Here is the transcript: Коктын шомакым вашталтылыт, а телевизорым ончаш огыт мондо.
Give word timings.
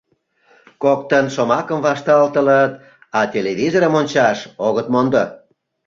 Коктын 0.83 1.25
шомакым 1.35 1.79
вашталтылыт, 1.85 2.73
а 3.17 3.19
телевизорым 3.33 3.93
ончаш 3.99 4.37
огыт 4.67 4.87
мондо. 4.93 5.23